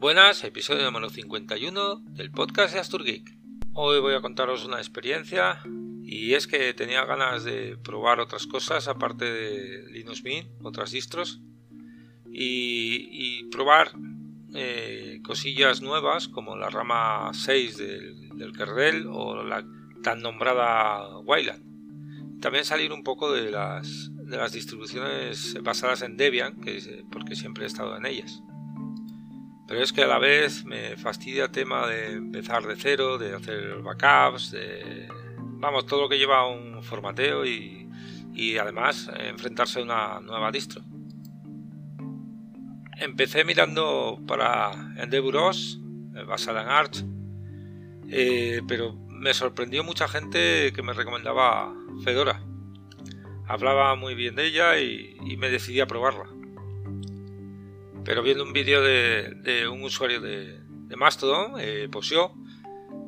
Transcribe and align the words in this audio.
Buenas, 0.00 0.44
episodio 0.44 0.82
número 0.82 1.10
51 1.10 1.96
del 2.12 2.30
podcast 2.30 2.72
de 2.72 2.80
Astur 2.80 3.04
Geek. 3.04 3.36
Hoy 3.74 4.00
voy 4.00 4.14
a 4.14 4.22
contaros 4.22 4.64
una 4.64 4.78
experiencia 4.78 5.60
y 6.02 6.32
es 6.32 6.46
que 6.46 6.72
tenía 6.72 7.04
ganas 7.04 7.44
de 7.44 7.76
probar 7.76 8.18
otras 8.18 8.46
cosas 8.46 8.88
aparte 8.88 9.26
de 9.26 9.92
Linux 9.92 10.24
Mint, 10.24 10.48
otras 10.62 10.92
distros 10.92 11.42
y, 12.32 13.44
probar 13.50 13.90
eh, 14.54 15.20
cosillas 15.22 15.82
nuevas 15.82 16.28
como 16.28 16.56
la 16.56 16.70
rama 16.70 17.32
6 17.34 17.76
del, 17.76 18.52
kernel 18.56 19.06
o 19.06 19.44
la 19.44 19.66
tan 20.02 20.22
nombrada 20.22 21.18
Wayland. 21.18 22.40
También 22.40 22.64
salir 22.64 22.94
un 22.94 23.04
poco 23.04 23.30
de 23.30 23.50
las, 23.50 24.08
de 24.14 24.38
las 24.38 24.52
distribuciones 24.52 25.58
basadas 25.62 26.00
en 26.00 26.16
Debian, 26.16 26.58
que, 26.62 27.04
porque 27.12 27.36
siempre 27.36 27.64
he 27.64 27.66
estado 27.66 27.98
en 27.98 28.06
ellas. 28.06 28.42
Pero 29.70 29.84
es 29.84 29.92
que 29.92 30.02
a 30.02 30.08
la 30.08 30.18
vez 30.18 30.64
me 30.64 30.96
fastidia 30.96 31.44
el 31.44 31.52
tema 31.52 31.86
de 31.86 32.14
empezar 32.14 32.66
de 32.66 32.74
cero, 32.74 33.18
de 33.18 33.36
hacer 33.36 33.80
backups, 33.82 34.50
de... 34.50 35.06
Vamos, 35.38 35.86
todo 35.86 36.00
lo 36.02 36.08
que 36.08 36.18
lleva 36.18 36.48
un 36.48 36.82
formateo 36.82 37.46
y, 37.46 37.88
además 38.60 39.08
enfrentarse 39.16 39.78
a 39.78 39.82
una 39.84 40.20
nueva 40.22 40.50
distro. 40.50 40.82
Empecé 42.98 43.44
mirando 43.44 44.18
para 44.26 44.72
Endeavour-OS, 44.96 45.78
eh, 46.16 46.24
basada 46.24 46.62
en 46.62 46.68
Arch, 46.68 47.04
eh, 48.08 48.62
pero 48.66 48.96
me 49.08 49.32
sorprendió 49.34 49.84
mucha 49.84 50.08
gente 50.08 50.72
que 50.72 50.82
me 50.82 50.94
recomendaba 50.94 51.72
Fedora. 52.02 52.42
Hablaba 53.46 53.94
muy 53.94 54.16
bien 54.16 54.34
de 54.34 54.46
ella 54.46 54.80
y 54.80 55.36
me 55.36 55.48
decidí 55.48 55.78
a 55.78 55.86
probarla 55.86 56.39
pero 58.04 58.22
viendo 58.22 58.44
un 58.44 58.52
vídeo 58.52 58.82
de, 58.82 59.68
un 59.70 59.82
usuario 59.82 60.20
de, 60.20 60.60
Mastodon, 60.96 61.54
eh, 61.58 61.88
Posio, 61.90 62.34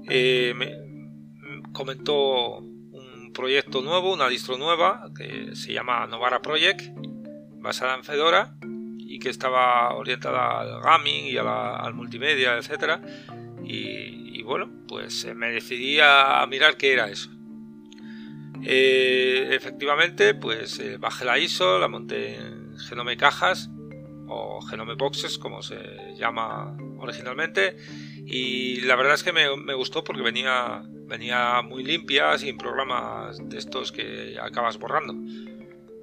eh, 0.09 0.55
me 0.57 1.73
comentó 1.73 2.59
un 2.59 3.33
proyecto 3.35 3.83
nuevo, 3.83 4.13
una 4.15 4.29
distro 4.29 4.57
nueva 4.57 5.11
que 5.17 5.55
se 5.57 5.73
llama 5.73 6.07
Novara 6.07 6.41
Project, 6.41 6.83
basada 7.61 7.95
en 7.97 8.05
Fedora 8.05 8.55
y 8.99 9.19
que 9.19 9.29
estaba 9.29 9.95
orientada 9.95 10.61
al 10.61 10.81
gaming 10.81 11.27
y 11.27 11.37
al 11.37 11.95
multimedia, 11.95 12.57
etc. 12.57 13.01
Y, 13.65 14.43
bueno, 14.43 14.71
pues 14.89 15.25
eh, 15.25 15.35
me 15.35 15.51
decidí 15.51 15.99
a 16.01 16.47
mirar 16.49 16.77
qué 16.77 16.93
era 16.93 17.11
eso. 17.11 17.31
efectivamente, 18.63 20.35
pues 20.35 20.81
bajé 20.99 21.25
la 21.25 21.39
ISO, 21.39 21.79
la 21.79 21.89
monté 21.89 22.37
en 22.37 22.79
Genome 22.79 23.17
Cajas 23.17 23.71
o 24.29 24.61
Genome 24.63 24.95
Boxes 24.95 25.39
como 25.39 25.63
se 25.63 25.77
llama 26.17 26.77
originalmente. 26.99 27.77
Y 28.27 28.81
la 28.83 28.97
verdad 28.97 29.15
es 29.15 29.23
que 29.23 29.33
me, 29.33 29.75
gustó 29.75 30.05
porque 30.05 30.23
venía, 30.23 30.83
venía 31.07 31.63
muy 31.63 31.85
limpia 31.85 32.37
sin 32.39 32.57
programas 32.57 33.39
de 33.49 33.59
estos 33.59 33.93
que 33.93 34.37
acabas 34.41 34.79
borrando. 34.79 35.15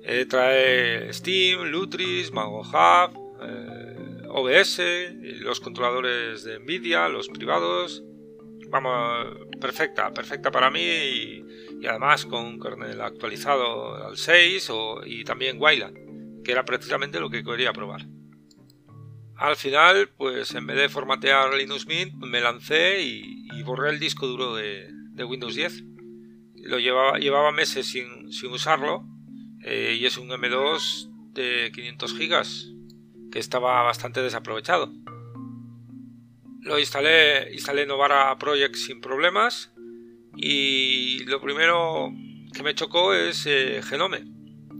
Eh, 0.04 0.26
trae 0.26 1.12
Steam, 1.14 1.64
Lutris, 1.66 2.32
MangoHub 2.32 3.12
eh, 3.42 4.26
OBS 4.30 4.82
los 5.40 5.60
controladores 5.60 6.44
de 6.44 6.60
Nvidia, 6.60 7.10
los 7.10 7.30
privados. 7.30 8.04
Vamos, 8.70 9.28
perfecta, 9.60 10.14
perfecta 10.14 10.52
para 10.52 10.70
mí 10.70 10.82
y, 10.82 11.46
además 11.88 12.26
con 12.26 12.46
un 12.46 12.60
kernel 12.60 13.02
actualizado 13.02 13.96
al 13.96 14.18
6 14.18 14.72
y 15.06 15.24
también 15.24 15.60
Wayland, 15.60 15.98
que 16.44 16.52
era 16.52 16.66
precisamente 16.66 17.20
lo 17.20 17.30
que 17.30 17.44
quería 17.44 17.74
probar. 17.74 18.06
Al 19.40 19.56
final, 19.56 20.10
pues 20.18 20.54
en 20.54 20.68
vez 20.68 20.76
de 20.76 20.90
formatear 20.90 21.54
Linux 21.54 21.88
Mint, 21.88 22.14
me 22.16 22.42
lancé 22.42 23.02
y, 23.02 23.64
borré 23.64 23.90
el 23.90 24.00
disco 24.00 24.28
duro 24.28 24.56
de, 24.56 24.90
Windows 25.18 25.56
10. 25.56 25.84
Lo 26.64 26.78
llevaba, 26.80 27.18
llevaba 27.20 27.52
meses 27.52 27.88
sin, 27.88 28.28
usarlo 28.52 29.06
eh, 29.64 29.98
y 30.00 30.06
es 30.06 30.18
un 30.18 30.30
M2 30.30 31.34
de 31.34 31.72
500 31.74 32.18
GB 32.18 33.32
que 33.32 33.40
estaba 33.40 33.82
bastante 33.84 34.22
desaprovechado. 34.22 34.92
Lo 36.62 36.78
instalé, 36.78 37.54
instalé 37.54 37.86
Novara 37.86 38.38
Project 38.38 38.76
sin 38.76 39.00
problemas 39.00 39.72
y 40.36 41.24
lo 41.26 41.40
primero 41.40 42.12
que 42.54 42.64
me 42.64 42.76
chocó 42.76 43.14
es 43.14 43.46
eh, 43.46 43.82
Genome. 43.84 44.26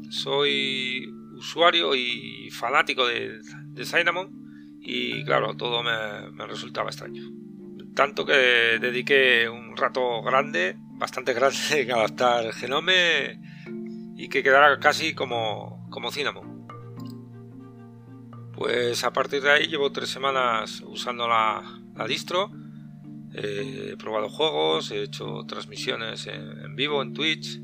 Soy 0.10 1.14
usuario 1.40 1.96
y 1.96 2.50
fanático 2.52 3.08
de, 3.08 3.40
Cinnamon 3.86 4.30
y 4.82 5.24
claro, 5.24 5.56
todo 5.56 5.82
me, 5.82 6.46
resultaba 6.46 6.90
extraño. 6.90 7.24
Tanto 7.96 8.26
que 8.26 8.78
dediqué 8.80 9.50
un 9.50 9.76
rato 9.76 10.22
grande, 10.22 10.76
bastante 10.98 11.34
grande, 11.40 11.82
en 11.82 11.92
adaptar 11.92 12.54
Genome 12.54 13.40
y 14.16 14.28
que 14.28 14.44
quedara 14.44 14.80
casi 14.80 15.14
como, 15.16 15.88
como 15.90 16.12
Cinnamon. 16.12 16.68
Pues 18.54 19.06
a 19.06 19.14
partir 19.14 19.42
de 19.42 19.52
ahí 19.52 19.68
llevo 19.68 19.92
tres 19.94 20.10
semanas 20.10 20.84
usando 20.86 21.28
la, 21.28 21.64
distro. 22.08 22.52
he 23.34 23.96
probado 23.98 24.28
juegos, 24.30 24.92
he 24.92 25.04
hecho 25.04 25.46
transmisiones 25.48 26.28
en, 26.28 26.76
vivo 26.76 27.02
en 27.02 27.14
Twitch, 27.14 27.62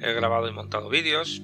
he 0.00 0.12
grabado 0.12 0.48
y 0.48 0.52
montado 0.52 0.88
vídeos 0.88 1.42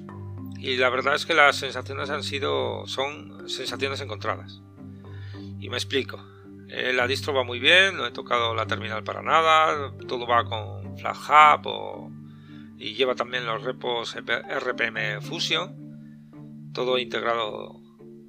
y 0.59 0.75
la 0.77 0.89
verdad 0.89 1.15
es 1.15 1.25
que 1.25 1.33
las 1.33 1.55
sensaciones 1.55 2.09
han 2.09 2.23
sido 2.23 2.85
son 2.85 3.49
sensaciones 3.49 4.01
encontradas. 4.01 4.61
Y 5.59 5.69
me 5.69 5.77
explico. 5.77 6.23
Eh, 6.69 6.93
la 6.93 7.07
distro 7.07 7.33
va 7.33 7.43
muy 7.43 7.59
bien, 7.59 7.97
no 7.97 8.05
he 8.05 8.11
tocado 8.11 8.53
la 8.53 8.67
terminal 8.67 9.03
para 9.03 9.23
nada, 9.23 9.91
todo 10.07 10.27
va 10.27 10.45
con 10.45 10.97
FlatHub 10.97 11.65
o, 11.65 12.11
y 12.77 12.93
lleva 12.93 13.15
también 13.15 13.45
los 13.45 13.63
repos 13.63 14.15
RPM 14.15 15.21
Fusion, 15.21 16.71
todo 16.73 16.99
integrado 16.99 17.81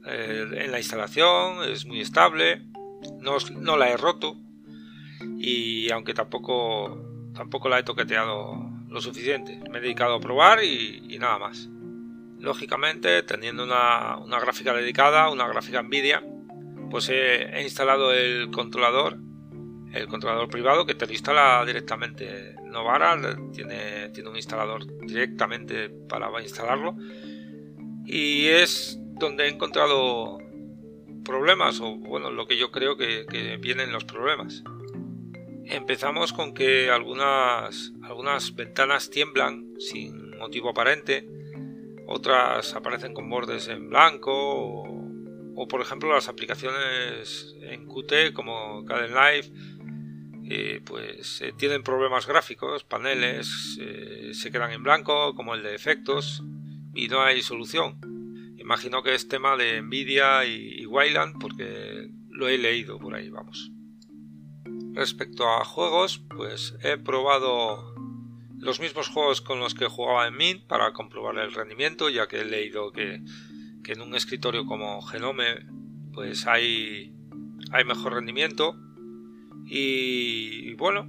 eh, 0.06 0.46
en 0.56 0.72
la 0.72 0.78
instalación, 0.78 1.64
es 1.64 1.84
muy 1.84 2.00
estable, 2.00 2.62
no, 3.20 3.36
no, 3.58 3.76
la 3.76 3.90
he 3.90 3.96
roto 3.96 4.36
y 5.38 5.90
aunque 5.90 6.14
tampoco, 6.14 7.30
tampoco 7.34 7.68
la 7.68 7.78
he 7.78 7.82
toqueteado 7.82 8.70
lo 8.88 9.00
suficiente, 9.00 9.60
me 9.70 9.78
he 9.78 9.82
dedicado 9.82 10.14
a 10.14 10.20
probar 10.20 10.64
y, 10.64 11.18
nada 11.18 11.38
más. 11.38 11.68
Lógicamente, 12.40 13.22
teniendo 13.22 13.64
una, 13.64 14.16
una 14.16 14.40
gráfica 14.40 14.72
dedicada, 14.72 15.30
una 15.30 15.46
gráfica 15.46 15.82
Nvidia, 15.82 16.22
pues 16.90 17.08
he, 17.08 17.62
instalado 17.62 18.12
el 18.12 18.50
controlador, 18.50 19.18
el 19.92 20.08
controlador 20.08 20.48
privado 20.48 20.84
que 20.84 20.94
te 20.94 21.06
lo 21.06 21.12
instala 21.12 21.64
directamente. 21.64 22.56
Novara 22.64 23.16
tiene, 23.52 24.10
tiene 24.10 24.28
un 24.28 24.36
instalador 24.36 24.86
directamente 25.06 25.88
para 26.08 26.28
instalarlo 26.42 26.96
y 28.04 28.46
es 28.46 28.98
donde 29.18 29.44
he 29.44 29.48
encontrado 29.48 30.38
problemas 31.24 31.80
o 31.80 31.96
bueno 31.96 32.30
lo 32.30 32.46
que 32.46 32.56
yo 32.56 32.70
creo 32.70 32.96
que, 32.96 33.26
que 33.30 33.56
vienen 33.56 33.92
los 33.92 34.04
problemas. 34.04 34.62
Empezamos 35.66 36.32
con 36.32 36.54
que 36.54 36.90
algunas, 36.90 37.92
algunas 38.02 38.54
ventanas 38.56 39.10
tiemblan 39.10 39.68
sin 39.78 40.36
motivo 40.38 40.70
aparente, 40.70 41.28
otras 42.10 42.74
aparecen 42.74 43.14
con 43.14 43.30
bordes 43.30 43.68
en 43.68 43.88
blanco 43.88 44.32
o 44.34 45.10
o 45.62 45.68
por 45.68 45.82
ejemplo 45.82 46.10
las 46.14 46.28
aplicaciones 46.28 47.54
en 47.60 47.86
Qt 47.86 48.32
como 48.32 48.82
Kdenlive 48.86 49.52
eh, 50.44 50.80
pues 50.84 51.42
eh, 51.42 51.52
tienen 51.56 51.82
problemas 51.82 52.26
gráficos, 52.26 52.82
paneles 52.82 53.78
eh, 53.78 54.30
se 54.32 54.50
quedan 54.50 54.72
en 54.72 54.82
blanco 54.82 55.34
como 55.34 55.54
el 55.54 55.62
de 55.62 55.74
efectos 55.74 56.42
y 56.94 57.08
no 57.08 57.20
hay 57.20 57.42
solución. 57.42 58.00
Imagino 58.56 59.02
que 59.02 59.14
es 59.14 59.28
tema 59.28 59.56
de 59.58 59.82
Nvidia 59.82 60.46
y, 60.46 60.80
y 60.80 60.86
Wayland 60.86 61.38
porque 61.38 62.08
lo 62.30 62.48
he 62.48 62.56
leído 62.56 62.98
por 62.98 63.14
ahí, 63.14 63.28
vamos. 63.28 63.70
Respecto 64.94 65.46
a 65.46 65.64
juegos, 65.64 66.24
pues 66.34 66.74
he 66.82 66.96
probado 66.96 67.89
los 68.60 68.78
mismos 68.80 69.08
juegos 69.08 69.40
con 69.40 69.58
los 69.58 69.74
que 69.74 69.86
jugaba 69.86 70.28
en 70.28 70.36
Mint 70.36 70.66
para 70.66 70.92
comprobar 70.92 71.36
el 71.38 71.52
rendimiento, 71.52 72.08
ya 72.08 72.28
que 72.28 72.40
he 72.40 72.44
leído 72.44 72.92
que 72.92 73.22
que 73.82 73.92
en 73.92 74.00
un 74.00 74.14
escritorio 74.14 74.66
como 74.66 75.00
Genome 75.02 75.66
pues 76.12 76.46
hay, 76.46 77.14
hay 77.72 77.84
mejor 77.84 78.14
rendimiento. 78.14 78.76
Y, 79.66 80.74
bueno 80.74 81.08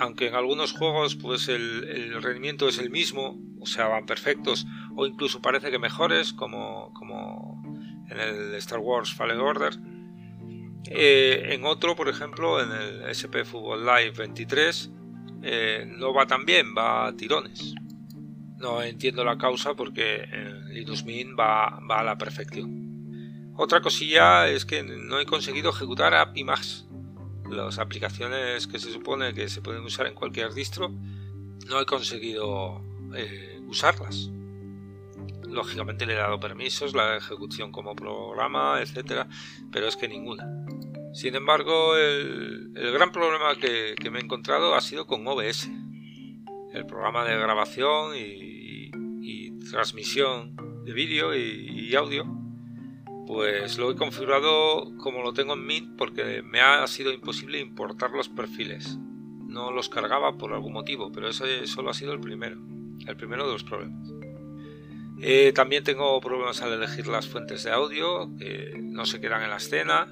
aunque 0.00 0.28
en 0.28 0.34
algunos 0.34 0.72
juegos 0.72 1.16
pues 1.16 1.48
el, 1.48 2.22
rendimiento 2.22 2.66
es 2.66 2.78
el 2.78 2.88
mismo 2.90 3.38
o 3.60 3.66
sea 3.66 3.88
van 3.88 4.06
perfectos 4.06 4.66
o 4.96 5.06
incluso 5.06 5.42
parece 5.42 5.70
que 5.70 5.78
mejores 5.78 6.32
como, 6.32 6.92
como 6.94 7.62
en 8.08 8.18
el 8.18 8.54
Star 8.54 8.78
Wars 8.78 9.12
Fallen 9.12 9.38
Order. 9.38 9.74
Eh, 10.86 11.50
en 11.50 11.64
otro 11.64 11.94
por 11.94 12.08
ejemplo 12.08 12.62
en 12.62 12.72
el 12.72 13.02
SP 13.12 13.44
Football 13.44 13.84
Live 13.84 14.12
23 14.12 14.90
eh, 15.42 15.84
no 15.86 16.14
va 16.14 16.26
tan 16.26 16.44
bien 16.44 16.74
va 16.76 17.08
a 17.08 17.16
tirones 17.16 17.74
no 18.62 18.80
entiendo 18.80 19.24
la 19.24 19.36
causa 19.36 19.74
porque 19.74 20.22
en 20.22 20.72
Linux 20.72 21.04
Mint 21.04 21.38
va, 21.38 21.78
a 21.88 22.02
la 22.02 22.16
perfección. 22.16 23.52
Otra 23.56 23.82
cosilla 23.82 24.48
es 24.48 24.64
que 24.64 24.82
no 24.82 25.20
he 25.20 25.26
conseguido 25.26 25.70
ejecutar 25.70 26.14
API 26.14 26.44
Max. 26.44 26.86
Las 27.50 27.78
aplicaciones 27.78 28.66
que 28.66 28.78
se 28.78 28.90
supone 28.90 29.34
que 29.34 29.48
se 29.48 29.60
pueden 29.60 29.82
usar 29.82 30.06
en 30.06 30.14
cualquier 30.14 30.54
distro, 30.54 30.90
no 31.68 31.80
he 31.80 31.84
conseguido 31.84 32.80
eh, 33.14 33.60
usarlas. 33.66 34.30
Lógicamente 35.46 36.06
le 36.06 36.14
he 36.14 36.16
dado 36.16 36.40
permisos, 36.40 36.94
la 36.94 37.16
ejecución 37.16 37.72
como 37.72 37.94
programa, 37.94 38.80
etcétera, 38.80 39.28
pero 39.70 39.86
es 39.86 39.96
que 39.96 40.08
ninguna. 40.08 40.61
Sin 41.12 41.34
embargo, 41.34 41.94
el, 41.96 42.72
gran 42.74 43.12
problema 43.12 43.54
que, 43.56 43.94
me 44.10 44.18
he 44.18 44.22
encontrado 44.22 44.74
ha 44.74 44.80
sido 44.80 45.06
con 45.06 45.26
OBS, 45.26 45.70
el 46.72 46.86
programa 46.86 47.24
de 47.24 47.36
grabación 47.36 48.16
y, 48.16 48.40
transmisión 49.70 50.56
de 50.84 50.92
vídeo 50.92 51.34
y, 51.34 51.94
audio. 51.94 52.26
Pues 53.26 53.78
lo 53.78 53.90
he 53.90 53.96
configurado 53.96 54.96
como 54.98 55.22
lo 55.22 55.32
tengo 55.32 55.54
en 55.54 55.64
Mint 55.64 55.96
porque 55.96 56.42
me 56.42 56.60
ha 56.60 56.86
sido 56.86 57.12
imposible 57.12 57.60
importar 57.60 58.10
los 58.10 58.28
perfiles. 58.28 58.98
No 59.46 59.70
los 59.70 59.88
cargaba 59.88 60.36
por 60.36 60.52
algún 60.52 60.72
motivo, 60.72 61.12
pero 61.12 61.28
ese 61.28 61.66
solo 61.66 61.90
ha 61.90 61.94
sido 61.94 62.12
el 62.12 62.20
primero, 62.20 62.60
el 63.06 63.16
primero 63.16 63.46
de 63.46 63.52
los 63.52 63.64
problemas. 63.64 64.12
Eh, 65.20 65.52
también 65.54 65.84
tengo 65.84 66.20
problemas 66.20 66.60
al 66.62 66.72
elegir 66.72 67.06
las 67.06 67.28
fuentes 67.28 67.62
de 67.62 67.70
audio, 67.70 68.34
que 68.36 68.74
no 68.82 69.06
se 69.06 69.20
quedan 69.20 69.42
en 69.42 69.50
la 69.50 69.56
escena, 69.56 70.08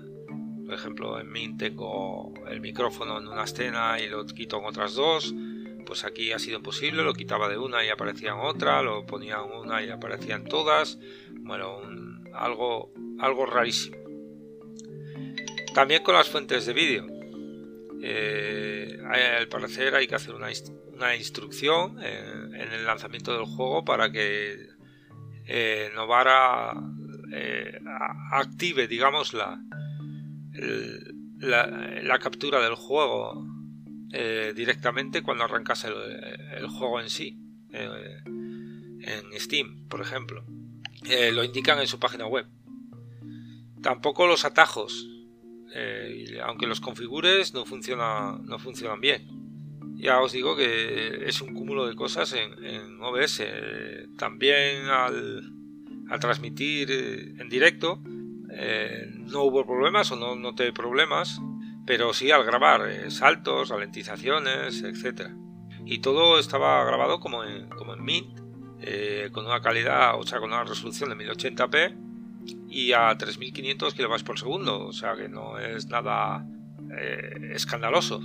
por 0.71 0.79
ejemplo, 0.79 1.19
en 1.19 1.33
Mint 1.33 1.59
tengo 1.59 2.33
el 2.49 2.61
micrófono 2.61 3.19
en 3.19 3.27
una 3.27 3.43
escena 3.43 3.99
y 3.99 4.09
lo 4.09 4.25
quito 4.25 4.61
en 4.61 4.67
otras 4.67 4.95
dos. 4.95 5.35
Pues 5.85 6.05
aquí 6.05 6.31
ha 6.31 6.39
sido 6.39 6.59
imposible, 6.59 7.03
lo 7.03 7.13
quitaba 7.13 7.49
de 7.49 7.59
una 7.59 7.85
y 7.85 7.89
aparecía 7.89 8.31
en 8.31 8.39
otra, 8.39 8.81
lo 8.81 9.05
ponía 9.05 9.39
en 9.45 9.51
una 9.51 9.83
y 9.83 9.91
aparecían 9.91 10.45
todas. 10.45 10.97
Bueno, 11.41 11.81
algo, 12.35 12.93
algo 13.19 13.47
rarísimo. 13.47 13.97
También 15.75 16.05
con 16.05 16.15
las 16.15 16.29
fuentes 16.29 16.67
de 16.67 16.73
vídeo. 16.73 17.05
Eh, 18.01 18.97
al 19.09 19.49
parecer 19.49 19.97
hay 19.97 20.07
que 20.07 20.15
hacer 20.15 20.37
una, 20.37 21.17
instrucción 21.17 22.01
en, 22.01 22.55
el 22.55 22.85
lanzamiento 22.85 23.37
del 23.37 23.47
juego 23.47 23.85
para 23.85 24.13
que 24.13 24.69
eh, 25.47 25.91
Novara 25.97 26.75
eh, 27.33 27.77
active, 28.31 28.87
digamos, 28.87 29.35
la, 29.35 29.61
la, 31.41 32.19
captura 32.19 32.61
del 32.61 32.75
juego 32.75 33.47
eh, 34.13 34.53
directamente 34.55 35.23
cuando 35.23 35.45
arrancas 35.45 35.85
el, 35.85 36.67
juego 36.69 37.01
en 37.01 37.11
sí, 37.11 37.39
eh, 37.73 38.23
en 38.27 39.41
Steam, 39.41 39.87
por 39.89 40.01
ejemplo. 40.01 40.45
Eh, 41.09 41.33
lo 41.33 41.45
indican 41.45 41.79
en 41.81 41.87
su 41.87 41.99
página 41.99 42.27
web. 42.27 42.47
Tampoco 43.83 44.27
los 44.27 44.45
atajos, 44.45 45.09
aunque 46.45 46.67
los 46.67 46.81
configures, 46.81 47.55
no, 47.55 47.65
funciona, 47.65 48.39
no 48.43 48.59
funcionan 48.59 49.01
bien. 49.01 49.27
Ya 49.97 50.21
os 50.21 50.33
digo 50.33 50.57
que 50.57 51.27
es 51.27 51.41
un 51.41 51.55
cúmulo 51.55 51.87
de 51.87 51.95
cosas 51.95 52.35
en, 52.35 53.01
OBS. 53.01 53.43
también 54.19 54.87
al, 54.87 55.51
al 56.11 56.21
transmitir 56.21 56.91
en 56.91 57.49
directo, 57.49 58.03
eh, 58.63 59.07
no 59.17 59.45
hubo 59.45 59.65
problemas 59.65 60.13
o 60.13 60.17
no 60.17 60.37
noté 60.37 60.71
problemas, 60.71 61.41
pero 61.87 62.13
sí 62.13 62.31
al 62.31 62.45
grabar 62.45 62.87
eh, 62.91 63.11
saltos, 63.11 63.71
ralentizaciones, 63.71 64.83
etc. 64.83 65.31
Y 65.87 66.01
todo 66.01 66.39
estaba 66.39 66.85
grabado 66.85 67.21
como 67.21 67.43
en, 67.43 67.71
como 67.71 67.95
en 67.95 68.05
Mint, 68.05 68.39
eh, 68.83 69.31
con 69.33 69.47
una 69.47 69.63
calidad, 69.63 70.21
o 70.21 70.25
sea, 70.25 70.41
con 70.41 70.51
una 70.51 70.65
resolución 70.65 71.09
de 71.09 71.17
1080p 71.17 71.97
y 72.69 72.93
a 72.93 73.17
3500 73.17 73.95
kb 73.95 74.25
por 74.25 74.39
segundo, 74.39 74.87
o 74.87 74.93
sea 74.93 75.17
que 75.17 75.31
no 75.31 75.59
es 75.59 75.87
nada 75.87 76.47
escandaloso. 77.55 78.21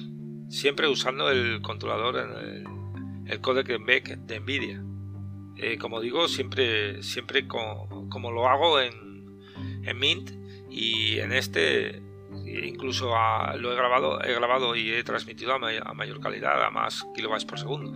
Siempre 0.50 0.90
usando 0.90 1.30
el 1.30 1.62
controlador, 1.62 2.18
en 2.18 3.26
el, 3.28 3.40
codec 3.40 3.68
de 3.68 4.40
Nvidia. 4.40 4.84
como 5.80 6.02
digo, 6.02 6.28
siempre, 6.28 7.04
siempre 7.04 7.48
como 7.48 8.32
lo 8.32 8.50
hago 8.50 8.82
en 8.82 9.05
en 9.86 9.98
Mint 9.98 10.32
y 10.70 11.20
en 11.20 11.32
este 11.32 12.02
incluso 12.46 13.14
lo 13.58 13.72
he 13.72 13.76
grabado, 13.76 14.22
he 14.24 14.34
grabado 14.34 14.76
y 14.76 14.92
he 14.92 15.04
transmitido 15.04 15.54
a, 15.54 15.94
mayor 15.94 16.20
calidad, 16.20 16.64
a 16.64 16.70
más 16.70 17.06
kilobytes 17.16 17.46
por 17.46 17.60
segundo. 17.60 17.94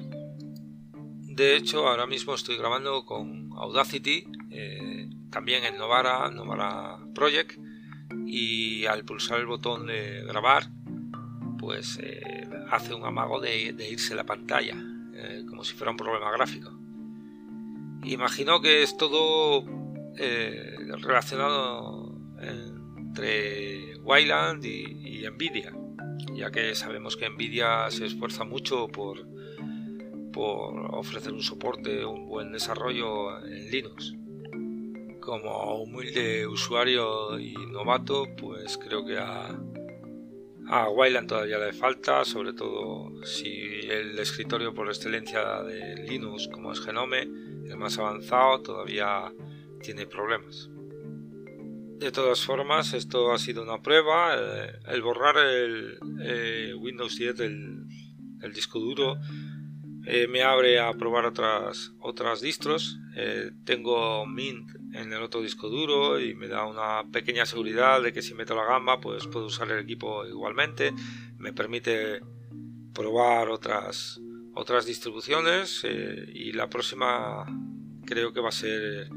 De 1.24 1.56
hecho, 1.56 1.88
ahora 1.88 2.06
mismo 2.06 2.34
estoy 2.36 2.58
grabando 2.58 3.06
con 3.06 3.52
Audacity, 3.54 4.26
eh, 4.52 5.10
también 5.30 5.64
en 5.64 5.78
Novara, 5.78 6.30
Novara 6.32 6.98
Project, 7.16 7.58
y 8.26 8.86
al 8.86 9.06
pulsar 9.06 9.40
el 9.40 9.46
botón 9.46 9.88
de 9.88 10.24
grabar, 10.26 10.70
pues 11.58 12.00
eh, 12.02 12.50
hace 12.70 12.94
un 12.94 13.06
amago 13.06 13.40
de, 13.40 13.74
irse 13.90 14.16
la 14.16 14.26
pantalla, 14.26 14.76
eh, 15.14 15.46
como 15.48 15.64
si 15.64 15.76
fuera 15.76 15.92
un 15.92 15.98
problema 15.98 16.32
gráfico. 16.32 16.78
Imagino 18.04 18.62
que 18.62 18.84
es 18.84 18.98
todo 18.98 19.66
relacionado 20.98 22.16
entre 22.42 23.98
Wayland 23.98 24.66
y, 24.66 25.28
Nvidia, 25.30 25.74
ya 26.34 26.52
que 26.52 26.74
sabemos 26.76 27.18
que 27.18 27.30
Nvidia 27.30 27.90
se 27.92 28.06
esfuerza 28.06 28.44
mucho 28.44 28.88
por, 28.88 29.28
ofrecer 30.92 31.34
un 31.34 31.44
soporte, 31.44 32.06
un 32.06 32.28
buen 32.28 32.52
desarrollo 32.52 33.46
en 33.46 33.70
Linux. 33.70 34.14
Como 35.20 35.84
humilde 35.84 36.48
usuario 36.48 37.38
y 37.40 37.54
novato, 37.54 38.26
pues 38.38 38.78
creo 38.78 39.06
que 39.06 39.18
a, 39.18 39.60
a 40.68 40.90
Wayland 40.90 41.28
todavía 41.28 41.58
le 41.60 41.74
falta, 41.74 42.24
sobre 42.24 42.54
todo 42.54 43.12
si 43.26 43.82
el 43.90 44.18
escritorio 44.18 44.74
por 44.74 44.88
excelencia 44.88 45.62
de 45.64 46.08
Linux, 46.08 46.48
como 46.48 46.72
es 46.72 46.80
Genome, 46.80 47.24
el 47.24 47.78
más 47.78 48.00
avanzado, 48.00 48.62
todavía 48.62 49.32
tiene 49.82 50.08
problemas. 50.08 50.70
De 52.00 52.14
todas 52.14 52.46
formas, 52.46 52.94
esto 52.94 53.34
ha 53.34 53.38
sido 53.38 53.62
una 53.62 53.82
prueba. 53.82 54.34
Eh, 54.38 54.72
el 54.88 55.02
borrar 55.02 55.36
el 55.38 56.00
eh, 56.22 56.74
Windows 56.74 57.18
10 57.18 57.36
del, 57.36 57.88
disco 58.54 58.80
duro 58.80 59.18
eh, 60.06 60.26
me 60.30 60.42
abre 60.42 60.80
a 60.80 60.94
probar 60.94 61.26
otras, 61.26 61.92
otras 62.00 62.40
distros. 62.40 62.98
tengo 63.66 64.26
Mint 64.26 64.72
en 64.94 65.12
el 65.12 65.22
otro 65.22 65.42
disco 65.42 65.68
duro 65.68 66.22
y 66.22 66.36
me 66.36 66.48
da 66.48 66.66
una 66.66 67.04
pequeña 67.12 67.46
seguridad 67.46 68.02
de 68.02 68.14
que 68.14 68.22
si 68.22 68.34
meto 68.34 68.56
la 68.56 68.64
gamba 68.64 69.02
pues 69.02 69.28
puedo 69.28 69.48
usar 69.48 69.70
el 69.70 69.80
equipo 69.80 70.26
igualmente. 70.26 70.94
Me 71.38 71.52
permite 71.52 72.22
probar 72.94 73.50
otras, 73.50 74.22
otras 74.54 74.86
distribuciones 74.86 75.84
y 75.84 76.54
la 76.54 76.70
próxima 76.70 77.46
creo 78.06 78.32
que 78.32 78.40
va 78.40 78.50
a 78.50 78.54
ser 78.54 79.10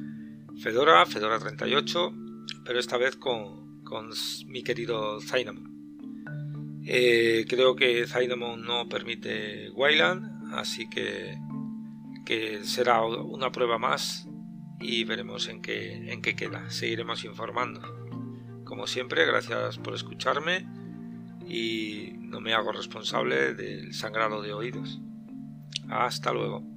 Fedora, 0.61 1.07
Fedora 1.07 1.39
38, 1.39 2.22
pero 2.65 2.79
esta 2.79 2.97
vez 2.97 3.17
con, 3.17 3.63
mi 4.47 4.63
querido 4.63 5.21
Cinnamon. 5.21 5.71
Eh, 6.85 7.45
creo 7.49 7.77
que 7.77 8.07
Cinnamon 8.07 8.63
no 8.63 8.89
permite 8.89 9.71
Wayland, 9.71 10.55
así 10.55 10.89
que, 10.89 11.37
que 12.25 12.65
será 12.65 13.05
una 13.05 13.53
prueba 13.53 13.79
más 13.79 14.27
y 14.81 15.05
veremos 15.05 15.49
en 15.49 15.61
qué, 15.61 16.11
en 16.11 16.23
qué 16.23 16.35
queda. 16.35 16.71
Seguiremos 16.71 17.25
informando. 17.25 17.83
Como 18.65 18.87
siempre, 18.87 19.27
gracias 19.27 19.79
por 19.79 19.95
escucharme 19.95 20.67
y 21.47 22.15
no 22.19 22.41
me 22.41 22.55
hago 22.55 22.73
responsable 22.73 23.55
del 23.55 23.93
sangrado 23.93 24.41
de 24.41 24.55
oídos. 24.55 25.01
Hasta 25.89 26.33
luego. 26.33 26.72